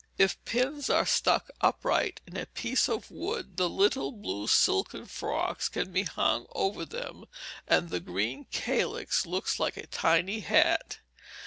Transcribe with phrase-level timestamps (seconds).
[0.17, 5.69] If pins are stuck upright in a piece of wood, the little blue silken frocks
[5.69, 7.25] can be hung over them,
[7.67, 11.01] and the green calyx looks like a tiny hat.